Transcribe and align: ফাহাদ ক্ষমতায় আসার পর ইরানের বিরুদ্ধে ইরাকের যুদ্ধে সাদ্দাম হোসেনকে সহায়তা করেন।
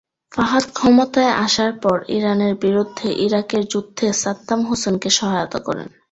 ফাহাদ 0.31 0.65
ক্ষমতায় 0.73 1.33
আসার 1.45 1.71
পর 1.83 1.97
ইরানের 2.09 2.53
বিরুদ্ধে 2.55 3.07
ইরাকের 3.25 3.63
যুদ্ধে 3.65 4.07
সাদ্দাম 4.13 4.59
হোসেনকে 4.65 5.09
সহায়তা 5.09 5.59
করেন। 5.59 5.87